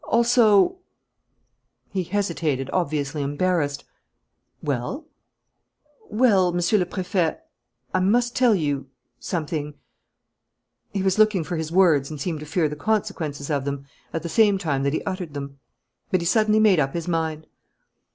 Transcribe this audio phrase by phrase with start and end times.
[0.05, 0.77] Also"
[1.93, 3.83] He hesitated, obviously embarrassed.
[4.63, 5.05] "Well?"
[6.09, 7.37] "Well, Monsieur le Préfet,
[7.93, 9.75] I must tell you something"
[10.91, 14.23] He was looking for his words and seemed to fear the consequences of them at
[14.23, 15.59] the same time that he uttered them.
[16.09, 17.45] But he suddenly made up his mind.